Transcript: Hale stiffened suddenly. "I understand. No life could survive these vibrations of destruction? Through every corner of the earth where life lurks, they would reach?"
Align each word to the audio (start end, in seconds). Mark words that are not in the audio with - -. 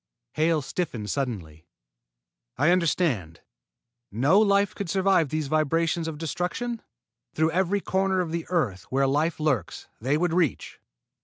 Hale 0.31 0.63
stiffened 0.63 1.11
suddenly. 1.11 1.67
"I 2.57 2.71
understand. 2.71 3.41
No 4.11 4.39
life 4.39 4.73
could 4.73 4.89
survive 4.89 5.29
these 5.29 5.45
vibrations 5.47 6.07
of 6.07 6.17
destruction? 6.17 6.81
Through 7.35 7.51
every 7.51 7.81
corner 7.81 8.19
of 8.19 8.31
the 8.31 8.47
earth 8.49 8.85
where 8.89 9.05
life 9.05 9.39
lurks, 9.39 9.89
they 9.99 10.17
would 10.17 10.33
reach?" 10.33 10.79